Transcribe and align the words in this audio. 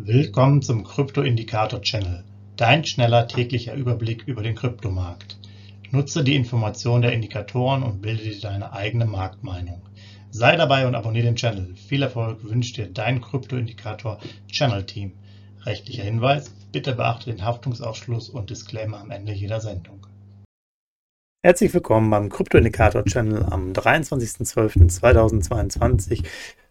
Willkommen 0.00 0.62
zum 0.62 0.84
Krypto-Indikator-Channel, 0.84 2.22
dein 2.56 2.84
schneller 2.84 3.26
täglicher 3.26 3.74
Überblick 3.74 4.28
über 4.28 4.44
den 4.44 4.54
Kryptomarkt. 4.54 5.40
Nutze 5.90 6.22
die 6.22 6.36
Informationen 6.36 7.02
der 7.02 7.12
Indikatoren 7.12 7.82
und 7.82 8.00
bilde 8.00 8.22
dir 8.22 8.40
deine 8.40 8.72
eigene 8.72 9.06
Marktmeinung. 9.06 9.82
Sei 10.30 10.54
dabei 10.54 10.86
und 10.86 10.94
abonniere 10.94 11.26
den 11.26 11.34
Channel. 11.34 11.74
Viel 11.74 12.02
Erfolg 12.02 12.44
wünscht 12.44 12.76
dir 12.76 12.86
dein 12.86 13.20
Krypto-Indikator-Channel-Team. 13.20 15.14
Rechtlicher 15.66 16.04
Hinweis, 16.04 16.54
bitte 16.70 16.94
beachte 16.94 17.32
den 17.32 17.44
Haftungsausschluss 17.44 18.30
und 18.30 18.50
Disclaimer 18.50 19.00
am 19.00 19.10
Ende 19.10 19.32
jeder 19.32 19.60
Sendung. 19.60 20.06
Herzlich 21.42 21.74
willkommen 21.74 22.08
beim 22.08 22.28
Krypto-Indikator-Channel 22.28 23.46
am 23.50 23.72
23.12.2022 23.72 26.22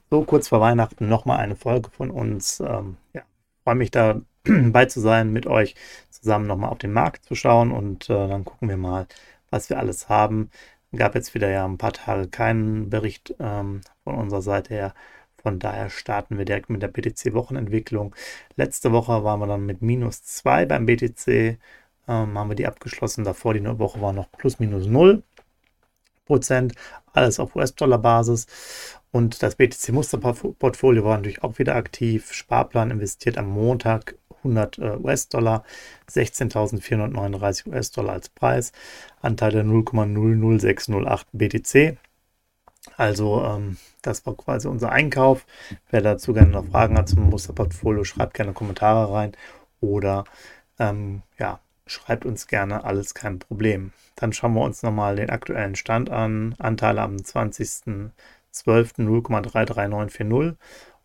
so 0.10 0.24
kurz 0.24 0.48
vor 0.50 0.62
Weihnachten 0.62 1.08
nochmal 1.08 1.40
eine 1.40 1.56
Folge 1.56 1.90
von 1.90 2.12
uns. 2.12 2.60
Ähm, 2.60 2.98
ja, 3.14 3.24
freue 3.64 3.76
mich 3.76 3.92
dabei 3.92 4.86
zu 4.88 5.00
sein, 5.00 5.32
mit 5.32 5.48
euch 5.48 5.76
zusammen 6.10 6.48
nochmal 6.48 6.70
auf 6.70 6.78
den 6.78 6.94
Markt 6.94 7.26
zu 7.26 7.36
schauen 7.36 7.72
und 7.72 8.10
äh, 8.10 8.28
dann 8.28 8.46
gucken 8.46 8.70
wir 8.70 8.78
mal, 8.78 9.08
was 9.50 9.70
wir 9.70 9.80
alles 9.80 10.10
haben. 10.10 10.50
Gab 10.96 11.16
jetzt 11.16 11.34
wieder 11.34 11.50
ja 11.50 11.66
ein 11.66 11.78
paar 11.78 11.94
Tage 11.94 12.28
keinen 12.30 12.90
Bericht 12.90 13.36
ähm, 13.40 13.82
von 14.04 14.16
unserer 14.16 14.42
Seite 14.42 14.74
her. 14.74 14.94
Von 15.42 15.60
daher 15.60 15.90
starten 15.90 16.38
wir 16.38 16.46
direkt 16.46 16.70
mit 16.70 16.82
der 16.82 16.88
BTC-Wochenentwicklung. 16.90 18.16
Letzte 18.56 18.92
Woche 18.92 19.24
waren 19.24 19.40
wir 19.40 19.48
dann 19.48 19.66
mit 19.66 19.82
minus 19.82 20.24
2 20.24 20.66
beim 20.66 20.86
BTC, 20.86 21.28
ähm, 22.08 22.38
haben 22.38 22.50
wir 22.50 22.56
die 22.56 22.68
abgeschlossen. 22.68 23.24
Davor 23.24 23.54
die 23.54 23.64
Woche 23.80 24.02
war 24.02 24.14
noch 24.14 24.32
plus 24.32 24.60
minus 24.60 24.88
0 24.88 25.24
Prozent, 26.26 26.74
alles 27.14 27.40
auf 27.40 27.56
US-Dollar-Basis. 27.56 28.48
Und 29.18 29.42
das 29.42 29.56
BTC-Musterportfolio 29.56 31.04
war 31.04 31.18
natürlich 31.18 31.42
auch 31.42 31.58
wieder 31.58 31.76
aktiv. 31.76 32.34
Sparplan 32.34 32.92
investiert 32.92 33.40
am 33.40 33.50
Montag 33.50 34.14
100 34.44 34.78
äh, 34.78 34.96
US-Dollar, 34.98 35.64
16.439 36.08 37.66
US-Dollar 37.68 38.14
als 38.14 38.30
Preis, 38.30 38.74
Anteile 39.20 39.64
0,00608 39.64 41.26
BTC. 41.32 41.98
Also 42.96 43.44
ähm, 43.44 43.78
das 44.04 44.24
war 44.28 44.38
quasi 44.38 44.68
unser 44.68 44.92
Einkauf. 44.92 45.48
Wer 45.90 46.02
dazu 46.02 46.34
gerne 46.34 46.52
noch 46.52 46.68
Fragen 46.68 46.96
hat 46.96 47.10
zum 47.10 47.28
Musterportfolio, 47.28 48.04
schreibt 48.04 48.36
gerne 48.36 48.54
Kommentare 48.54 49.12
rein 49.12 49.32
oder 49.82 50.26
ähm, 50.78 51.24
ja, 51.40 51.60
schreibt 51.88 52.24
uns 52.24 52.46
gerne, 52.46 52.84
alles 52.84 53.16
kein 53.16 53.40
Problem. 53.40 53.94
Dann 54.16 54.32
schauen 54.32 54.54
wir 54.54 54.62
uns 54.62 54.84
nochmal 54.84 55.16
den 55.16 55.32
aktuellen 55.32 55.76
Stand 55.76 56.12
an. 56.12 56.54
Anteile 56.60 57.02
am 57.02 57.24
20. 57.24 58.12
12. 58.60 59.00
0,33940 59.00 60.56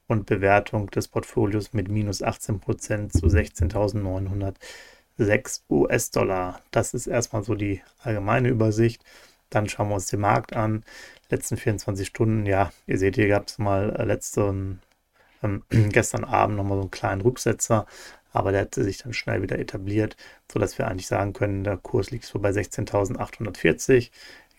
und 0.07 0.27
Bewertung 0.27 0.91
des 0.91 1.09
Portfolios 1.09 1.73
mit 1.73 1.89
minus 1.89 2.23
18% 2.23 3.11
zu 3.11 3.27
16.906 3.27 5.63
US-Dollar. 5.69 6.61
Das 6.71 6.95
ist 6.95 7.07
erstmal 7.07 7.43
so 7.43 7.55
die 7.55 7.83
allgemeine 8.03 8.49
Übersicht. 8.49 9.05
Dann 9.51 9.69
schauen 9.69 9.89
wir 9.89 9.95
uns 9.95 10.07
den 10.07 10.21
Markt 10.21 10.55
an. 10.55 10.85
Letzten 11.29 11.57
24 11.57 12.07
Stunden, 12.07 12.47
ja, 12.47 12.73
ihr 12.87 12.99
seht, 12.99 13.17
hier 13.17 13.29
gab 13.29 13.49
es 13.49 13.59
mal 13.59 13.95
äh, 13.97 14.05
letzten, 14.05 14.81
ähm, 15.43 15.63
gestern 15.71 16.25
Abend 16.25 16.57
nochmal 16.57 16.79
so 16.79 16.83
einen 16.83 16.91
kleinen 16.91 17.23
Rücksetzer, 17.23 17.87
aber 18.33 18.53
der 18.53 18.63
hat 18.63 18.75
sich 18.75 18.99
dann 18.99 19.13
schnell 19.13 19.43
wieder 19.43 19.59
etabliert, 19.59 20.17
sodass 20.51 20.79
wir 20.79 20.89
eigentlich 20.89 21.07
sagen 21.07 21.33
können, 21.33 21.65
der 21.65 21.77
Kurs 21.77 22.11
liegt 22.11 22.25
so 22.25 22.39
bei 22.39 22.51
16.840 22.51 24.11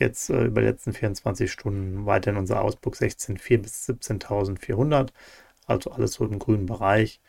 jetzt 0.03 0.29
äh, 0.29 0.45
über 0.45 0.61
die 0.61 0.67
letzten 0.67 0.93
24 0.93 1.51
Stunden 1.51 2.05
weiterhin 2.05 2.37
unser 2.37 2.61
Ausblick 2.61 2.95
16.4 2.95 3.57
bis 3.61 3.89
17.400, 3.89 5.09
also 5.67 5.91
alles 5.91 6.13
so 6.13 6.25
im 6.25 6.39
grünen 6.39 6.65
Bereich. 6.65 7.19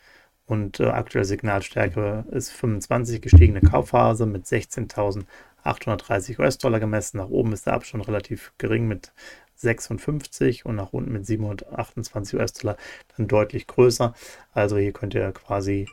Und 0.47 0.80
äh, 0.80 0.86
aktuelle 0.86 1.25
Signalstärke 1.25 2.25
ist 2.30 2.50
25 2.50 3.22
gestiegene 3.22 3.61
Kaufphase 3.62 4.27
mit 4.27 4.45
16.830 4.45 6.39
US-Dollar 6.39 6.80
gemessen. 6.80 7.17
Nach 7.19 7.28
oben 7.28 7.52
ist 7.52 7.67
der 7.67 7.72
Abstand 7.74 8.07
relativ 8.07 8.52
gering 8.58 8.86
mit 8.86 9.12
56 9.56 10.67
und 10.67 10.77
nach 10.77 10.92
unten 10.92 11.12
mit 11.12 11.27
728 11.27 12.39
US-Dollar 12.39 12.77
dann 13.17 13.29
deutlich 13.29 13.67
größer. 13.67 14.14
Also 14.52 14.77
hier 14.77 14.92
könnt 14.92 15.14
ihr 15.14 15.33
quasi 15.33 15.89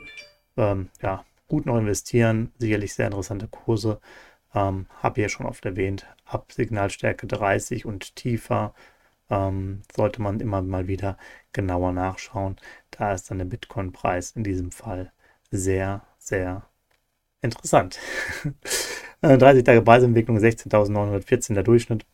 ähm, 0.57 0.89
ja, 1.01 1.23
gut 1.47 1.65
noch 1.65 1.77
investieren. 1.77 2.51
Sicherlich 2.57 2.93
sehr 2.93 3.07
interessante 3.07 3.47
Kurse. 3.47 4.01
Ähm, 4.53 4.87
Habe 5.01 5.19
ich 5.21 5.23
ja 5.23 5.29
schon 5.29 5.45
oft 5.45 5.65
erwähnt, 5.65 6.05
ab 6.25 6.51
Signalstärke 6.51 7.27
30 7.27 7.85
und 7.85 8.15
tiefer 8.15 8.73
ähm, 9.29 9.81
sollte 9.95 10.21
man 10.21 10.39
immer 10.39 10.61
mal 10.61 10.87
wieder 10.87 11.17
genauer 11.53 11.93
nachschauen. 11.93 12.57
Da 12.91 13.13
ist 13.13 13.31
dann 13.31 13.39
der 13.39 13.45
Bitcoin-Preis 13.45 14.31
in 14.31 14.43
diesem 14.43 14.71
Fall 14.71 15.11
sehr, 15.51 16.03
sehr 16.19 16.63
interessant. 17.41 17.99
30 19.21 19.61
äh, 19.61 19.63
Tage 19.63 19.81
Preisentwicklung 19.81 20.37
16.914 20.37 21.53
der 21.53 21.63
Durchschnitt. 21.63 22.05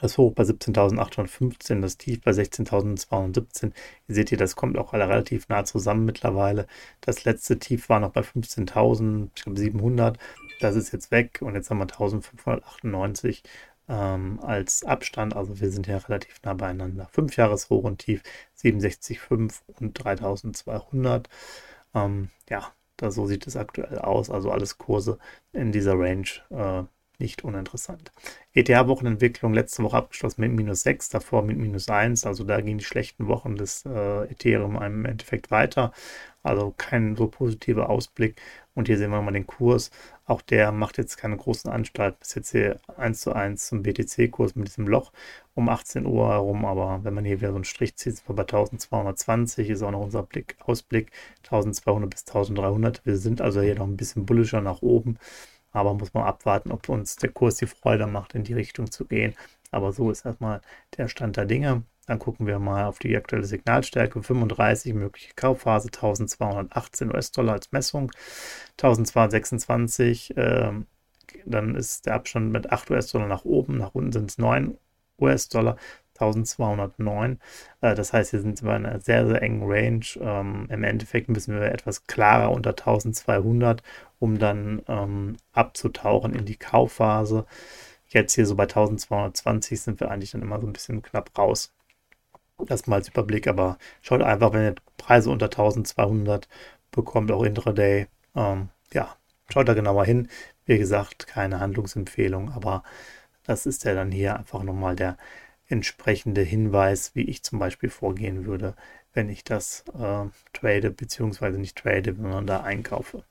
Das 0.00 0.18
Hoch 0.18 0.32
bei 0.34 0.42
17.815, 0.42 1.80
das 1.80 1.96
Tief 1.96 2.20
bei 2.20 2.30
16.217. 2.32 3.72
Ihr 4.08 4.14
seht 4.14 4.28
hier, 4.28 4.38
das 4.38 4.54
kommt 4.54 4.76
auch 4.76 4.92
alle 4.92 5.08
relativ 5.08 5.48
nah 5.48 5.64
zusammen 5.64 6.04
mittlerweile. 6.04 6.66
Das 7.00 7.24
letzte 7.24 7.58
Tief 7.58 7.88
war 7.88 8.00
noch 8.00 8.12
bei 8.12 8.20
15.700. 8.20 10.16
Das 10.60 10.76
ist 10.76 10.92
jetzt 10.92 11.10
weg 11.10 11.38
und 11.40 11.54
jetzt 11.54 11.70
haben 11.70 11.78
wir 11.78 11.86
1.598 11.86 13.42
ähm, 13.88 14.40
als 14.42 14.84
Abstand. 14.84 15.34
Also 15.34 15.60
wir 15.60 15.70
sind 15.70 15.86
ja 15.86 15.96
relativ 15.98 16.42
nah 16.42 16.54
beieinander. 16.54 17.08
5 17.12 17.36
Jahres 17.36 17.70
Hoch 17.70 17.84
und 17.84 17.98
Tief 17.98 18.22
67,5 18.58 19.60
und 19.80 19.98
3.200. 19.98 21.26
Ähm, 21.94 22.30
ja, 22.50 22.70
da, 22.96 23.10
so 23.10 23.26
sieht 23.26 23.46
es 23.46 23.56
aktuell 23.56 23.98
aus. 23.98 24.30
Also 24.30 24.50
alles 24.50 24.78
Kurse 24.78 25.18
in 25.52 25.72
dieser 25.72 25.94
Range. 25.98 26.28
Äh, 26.50 26.84
nicht 27.20 27.44
uninteressant. 27.44 28.12
ETH-Wochenentwicklung 28.52 29.54
letzte 29.54 29.82
Woche 29.82 29.96
abgeschlossen 29.96 30.40
mit 30.40 30.52
minus 30.52 30.82
6, 30.82 31.08
davor 31.10 31.42
mit 31.42 31.56
minus 31.58 31.88
1. 31.88 32.24
Also 32.26 32.44
da 32.44 32.60
gingen 32.60 32.78
die 32.78 32.84
schlechten 32.84 33.26
Wochen 33.28 33.56
des 33.56 33.84
äh, 33.86 34.24
Ethereum 34.30 34.80
im 34.82 35.04
Endeffekt 35.04 35.50
weiter. 35.50 35.92
Also 36.42 36.72
kein 36.76 37.16
so 37.16 37.26
positiver 37.26 37.90
Ausblick. 37.90 38.40
Und 38.74 38.86
hier 38.86 38.98
sehen 38.98 39.10
wir 39.10 39.20
mal 39.20 39.32
den 39.32 39.46
Kurs. 39.46 39.90
Auch 40.26 40.42
der 40.42 40.70
macht 40.70 40.96
jetzt 40.96 41.16
keine 41.16 41.36
großen 41.36 41.70
Anstalten. 41.70 42.18
Bis 42.20 42.34
jetzt 42.34 42.52
hier 42.52 42.78
1 42.96 43.20
zu 43.20 43.32
1 43.32 43.66
zum 43.66 43.82
BTC-Kurs 43.82 44.54
mit 44.54 44.68
diesem 44.68 44.86
Loch 44.86 45.12
um 45.54 45.68
18 45.68 46.06
Uhr 46.06 46.28
herum. 46.28 46.64
Aber 46.64 47.00
wenn 47.02 47.14
man 47.14 47.24
hier 47.24 47.40
wieder 47.40 47.50
so 47.50 47.56
einen 47.56 47.64
Strich 47.64 47.96
zieht, 47.96 48.16
sind 48.16 48.28
wir 48.28 48.36
bei 48.36 48.42
1220. 48.42 49.70
Ist 49.70 49.82
auch 49.82 49.90
noch 49.90 50.02
unser 50.02 50.22
Blick, 50.22 50.56
Ausblick 50.64 51.10
1200 51.44 52.10
bis 52.10 52.26
1300. 52.28 53.04
Wir 53.04 53.16
sind 53.16 53.40
also 53.40 53.60
hier 53.60 53.74
noch 53.74 53.86
ein 53.86 53.96
bisschen 53.96 54.24
bullischer 54.24 54.60
nach 54.60 54.82
oben. 54.82 55.18
Aber 55.76 55.92
muss 55.92 56.14
man 56.14 56.24
abwarten, 56.24 56.72
ob 56.72 56.88
uns 56.88 57.16
der 57.16 57.30
Kurs 57.30 57.56
die 57.56 57.66
Freude 57.66 58.06
macht, 58.06 58.34
in 58.34 58.44
die 58.44 58.54
Richtung 58.54 58.90
zu 58.90 59.04
gehen. 59.04 59.34
Aber 59.70 59.92
so 59.92 60.10
ist 60.10 60.24
erstmal 60.24 60.62
der 60.96 61.08
Stand 61.08 61.36
der 61.36 61.44
Dinge. 61.44 61.82
Dann 62.06 62.18
gucken 62.18 62.46
wir 62.46 62.58
mal 62.58 62.86
auf 62.86 62.98
die 62.98 63.14
aktuelle 63.14 63.44
Signalstärke. 63.44 64.22
35, 64.22 64.94
mögliche 64.94 65.34
Kaufphase, 65.36 65.88
1218 65.88 67.10
US-Dollar 67.12 67.52
als 67.52 67.72
Messung, 67.72 68.10
1226. 68.78 70.34
Äh, 70.38 70.72
dann 71.44 71.74
ist 71.74 72.06
der 72.06 72.14
Abstand 72.14 72.52
mit 72.52 72.72
8 72.72 72.90
US-Dollar 72.92 73.28
nach 73.28 73.44
oben, 73.44 73.76
nach 73.76 73.94
unten 73.94 74.12
sind 74.12 74.30
es 74.30 74.38
9 74.38 74.78
US-Dollar. 75.20 75.76
1209. 76.20 77.40
Äh, 77.80 77.94
das 77.94 78.12
heißt, 78.12 78.30
hier 78.30 78.40
sind 78.40 78.62
wir 78.62 78.76
in 78.76 78.86
einer 78.86 79.00
sehr, 79.00 79.26
sehr 79.26 79.42
engen 79.42 79.62
Range. 79.70 80.04
Ähm, 80.20 80.66
Im 80.70 80.84
Endeffekt 80.84 81.28
müssen 81.28 81.54
wir 81.54 81.62
etwas 81.72 82.06
klarer 82.06 82.50
unter 82.52 82.70
1200, 82.70 83.82
um 84.18 84.38
dann 84.38 84.82
ähm, 84.88 85.36
abzutauchen 85.52 86.34
in 86.34 86.44
die 86.44 86.56
Kaufphase. 86.56 87.46
Jetzt 88.08 88.34
hier 88.34 88.46
so 88.46 88.54
bei 88.54 88.64
1220 88.64 89.80
sind 89.80 90.00
wir 90.00 90.10
eigentlich 90.10 90.30
dann 90.32 90.42
immer 90.42 90.60
so 90.60 90.66
ein 90.66 90.72
bisschen 90.72 91.02
knapp 91.02 91.36
raus. 91.36 91.72
Das 92.58 92.86
mal 92.86 92.96
als 92.96 93.08
Überblick, 93.08 93.48
aber 93.48 93.78
schaut 94.00 94.22
einfach, 94.22 94.52
wenn 94.52 94.64
ihr 94.64 94.74
Preise 94.96 95.30
unter 95.30 95.46
1200 95.46 96.48
bekommt, 96.90 97.30
auch 97.30 97.42
intraday, 97.42 98.06
ähm, 98.34 98.70
ja, 98.92 99.16
schaut 99.52 99.68
da 99.68 99.74
genauer 99.74 100.04
hin. 100.04 100.28
Wie 100.64 100.78
gesagt, 100.78 101.26
keine 101.26 101.60
Handlungsempfehlung, 101.60 102.52
aber 102.52 102.82
das 103.44 103.66
ist 103.66 103.84
ja 103.84 103.94
dann 103.94 104.10
hier 104.10 104.36
einfach 104.36 104.62
nochmal 104.62 104.96
der 104.96 105.16
entsprechende 105.68 106.42
Hinweis, 106.42 107.14
wie 107.14 107.22
ich 107.22 107.42
zum 107.42 107.58
Beispiel 107.58 107.90
vorgehen 107.90 108.46
würde, 108.46 108.74
wenn 109.12 109.28
ich 109.28 109.44
das 109.44 109.84
äh, 109.98 110.26
trade, 110.52 110.90
beziehungsweise 110.90 111.58
nicht 111.58 111.76
trade, 111.76 112.14
sondern 112.14 112.46
da 112.46 112.60
einkaufe. 112.60 113.24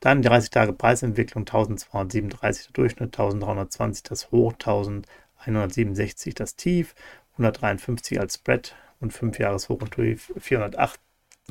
Dann 0.00 0.22
30 0.22 0.50
Tage 0.50 0.72
Preisentwicklung 0.72 1.42
1237 1.42 2.66
der 2.66 2.72
Durchschnitt, 2.72 3.14
1320 3.18 4.02
das 4.02 4.30
Hoch, 4.30 4.52
1167 4.52 6.34
das 6.34 6.56
Tief, 6.56 6.94
153 7.32 8.20
als 8.20 8.34
Spread 8.34 8.74
und 9.00 9.12
5 9.12 9.38
Jahres 9.38 9.68
Hoch 9.68 9.80
und 9.80 9.94
Tief 9.94 10.32
408 10.36 11.00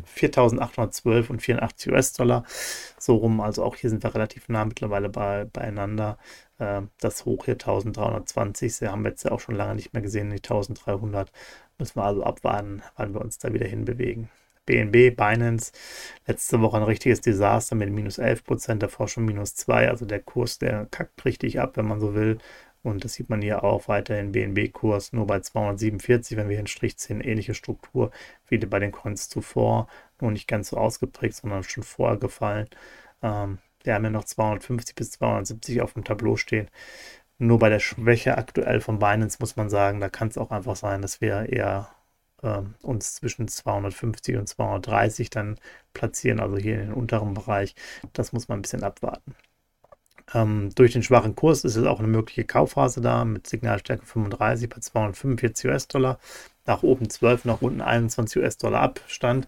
4.812 0.04 1.30
und 1.30 1.42
84 1.42 1.92
US-Dollar. 1.92 2.44
So 2.98 3.16
rum, 3.16 3.42
also 3.42 3.64
auch 3.64 3.76
hier 3.76 3.90
sind 3.90 4.04
wir 4.04 4.14
relativ 4.14 4.50
nah 4.50 4.66
mittlerweile 4.66 5.10
bei, 5.10 5.46
beieinander. 5.46 6.18
Äh, 6.60 6.82
das 7.00 7.26
Hoch 7.26 7.46
hier 7.46 7.56
1320, 7.56 8.76
sie 8.76 8.88
haben 8.88 9.04
wir 9.04 9.12
jetzt 9.12 9.24
ja 9.24 9.32
auch 9.32 9.40
schon 9.40 9.56
lange 9.56 9.76
nicht 9.76 9.94
mehr 9.94 10.02
gesehen, 10.02 10.30
die 10.30 10.38
1300. 10.38 11.32
Müssen 11.78 11.96
wir 11.98 12.04
also 12.06 12.24
abwarten, 12.24 12.82
wann 12.98 13.14
wir 13.14 13.22
uns 13.22 13.38
da 13.38 13.54
wieder 13.54 13.68
hinbewegen. 13.68 14.30
BNB, 14.66 15.16
Binance, 15.16 15.72
letzte 16.28 16.60
Woche 16.62 16.78
ein 16.78 16.84
richtiges 16.84 17.22
Desaster 17.22 17.76
mit 17.76 17.92
minus 17.92 18.18
11 18.18 18.44
Prozent, 18.44 18.84
davor 18.84 19.08
schon 19.08 19.26
minus 19.26 19.56
2. 19.56 19.90
Also 19.90 20.06
der 20.06 20.22
Kurs, 20.22 20.58
der 20.58 20.88
kackt 20.88 21.24
richtig 21.26 21.60
ab, 21.60 21.78
wenn 21.78 21.88
man 21.88 22.00
so 22.00 22.16
will. 22.16 22.40
Und 22.86 23.04
das 23.04 23.14
sieht 23.14 23.30
man 23.30 23.42
hier 23.42 23.64
auch 23.64 23.88
weiterhin 23.88 24.32
BNB-Kurs 24.32 25.12
nur 25.14 25.26
bei 25.28 25.40
247, 25.40 26.38
wenn 26.38 26.48
wir 26.48 26.54
hier 26.54 26.60
einen 26.60 26.68
Strich 26.68 26.98
ziehen, 26.98 27.20
ähnliche 27.22 27.56
Struktur 27.56 28.12
wie 28.48 28.58
bei 28.60 28.80
den 28.80 28.92
Coins 28.92 29.28
zuvor, 29.28 29.88
nur 30.22 30.32
nicht 30.32 30.48
ganz 30.48 30.70
so 30.70 30.78
ausgeprägt, 30.78 31.36
sondern 31.36 31.64
schon 31.64 31.84
vorher 31.84 32.18
gefallen. 32.18 32.68
Ähm, 33.24 33.60
wir 33.84 33.96
haben 33.96 34.04
ja 34.04 34.12
noch 34.12 34.26
250 34.26 34.96
bis 34.96 35.12
270 35.12 35.82
auf 35.82 35.94
dem 35.94 36.04
Tableau 36.04 36.36
stehen. 36.38 36.70
Nur 37.40 37.60
bei 37.60 37.70
der 37.70 37.80
Schwäche 37.80 38.38
aktuell 38.38 38.82
von 38.82 39.00
Binance 39.00 39.38
muss 39.40 39.56
man 39.56 39.70
sagen, 39.70 40.00
da 40.00 40.10
kann 40.10 40.30
es 40.30 40.38
auch 40.38 40.52
einfach 40.52 40.76
sein, 40.76 41.02
dass 41.02 41.22
wir 41.22 41.50
eher 41.50 41.90
äh, 42.44 42.62
uns 42.82 43.16
zwischen 43.16 43.48
250 43.48 44.38
und 44.38 44.48
230 44.48 45.30
dann 45.32 45.60
platzieren, 45.94 46.40
also 46.40 46.58
hier 46.58 46.76
in 46.76 46.88
den 46.90 46.94
unteren 46.94 47.34
Bereich. 47.34 47.76
Das 48.14 48.32
muss 48.34 48.48
man 48.48 48.60
ein 48.60 48.62
bisschen 48.64 48.84
abwarten. 48.84 49.36
Ähm, 50.34 50.74
durch 50.76 50.94
den 50.94 51.04
schwachen 51.04 51.36
Kurs 51.36 51.64
ist 51.64 51.76
es 51.76 51.86
auch 51.86 52.00
eine 52.00 52.08
mögliche 52.08 52.46
Kaufphase 52.46 53.02
da 53.02 53.26
mit 53.26 53.48
Signalstärke 53.48 54.06
35 54.06 54.70
bei 54.70 54.80
245 54.80 55.70
US-Dollar. 55.70 56.20
Nach 56.66 56.84
oben 56.84 57.10
12, 57.10 57.46
nach 57.46 57.62
unten 57.62 57.82
21 57.82 58.42
US-Dollar 58.42 58.82
Abstand. 58.82 59.48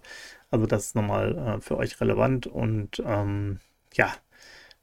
Also 0.50 0.66
das 0.66 0.86
ist 0.86 0.94
nochmal 0.94 1.36
äh, 1.36 1.60
für 1.60 1.76
euch 1.76 2.00
relevant. 2.00 2.46
Und 2.46 3.02
ähm, 3.04 3.60
ja, 3.94 4.14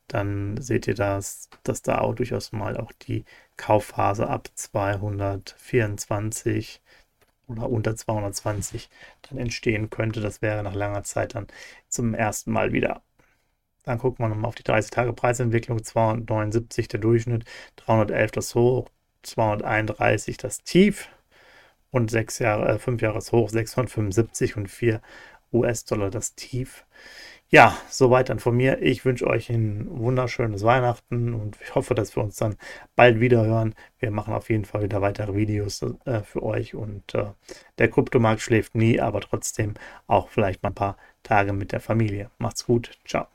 dann 0.08 0.58
seht 0.62 0.88
ihr, 0.88 0.96
dass, 0.96 1.50
dass 1.64 1.82
da 1.82 2.00
auch 2.00 2.16
durchaus 2.16 2.52
mal 2.52 2.78
auch 2.78 2.92
die 2.94 3.26
Kaufphase 3.58 4.28
ab 4.28 4.50
224 4.54 6.82
oder 7.48 7.70
unter 7.70 7.96
220 7.96 8.90
dann 9.30 9.38
entstehen 9.38 9.90
könnte. 9.90 10.22
Das 10.22 10.42
wäre 10.42 10.64
nach 10.64 10.76
langer 10.76 11.04
Zeit 11.04 11.36
dann 11.36 11.48
zum 11.90 12.14
ersten 12.14 12.52
Mal 12.52 12.74
wieder 12.74 13.02
dann 13.86 14.00
gucken 14.00 14.24
wir 14.26 14.30
nochmal 14.30 14.50
auf 14.50 14.56
die 14.56 14.64
30-Tage-Preisentwicklung. 14.64 15.84
279 15.84 16.88
der 16.88 17.00
Durchschnitt, 17.00 17.46
311 17.78 18.32
das 18.32 18.56
Hoch, 18.56 18.90
231 19.24 20.38
das 20.38 20.64
Tief 20.64 21.10
und 21.92 22.12
6 22.12 22.40
Jahre, 22.40 22.70
äh, 22.70 22.80
5 22.80 23.02
Jahres 23.02 23.32
Hoch, 23.32 23.50
675 23.50 24.58
und 24.58 24.70
4 24.70 25.02
US-Dollar 25.54 26.10
das 26.10 26.36
Tief. 26.36 26.86
Ja, 27.50 27.78
soweit 27.90 28.30
dann 28.30 28.40
von 28.40 28.58
mir. 28.58 28.82
Ich 28.82 29.06
wünsche 29.06 29.28
euch 29.28 29.50
ein 29.50 29.88
wunderschönes 29.90 30.64
Weihnachten 30.64 31.34
und 31.34 31.58
ich 31.62 31.76
hoffe, 31.76 31.94
dass 31.94 32.16
wir 32.16 32.24
uns 32.24 32.36
dann 32.38 32.58
bald 32.96 33.20
wieder 33.20 33.46
hören. 33.46 33.76
Wir 34.00 34.12
machen 34.12 34.34
auf 34.34 34.50
jeden 34.50 34.66
Fall 34.66 34.84
wieder 34.84 35.02
weitere 35.02 35.36
Videos 35.36 35.84
äh, 36.06 36.22
für 36.24 36.44
euch 36.44 36.74
und 36.76 37.14
äh, 37.14 37.26
der 37.78 37.90
Kryptomarkt 37.90 38.42
schläft 38.42 38.76
nie, 38.76 39.00
aber 39.00 39.22
trotzdem 39.22 39.76
auch 40.08 40.30
vielleicht 40.30 40.64
mal 40.64 40.70
ein 40.70 40.76
paar 40.76 40.98
Tage 41.24 41.54
mit 41.54 41.72
der 41.72 41.82
Familie. 41.82 42.32
Macht's 42.40 42.66
gut. 42.66 42.98
Ciao. 43.06 43.35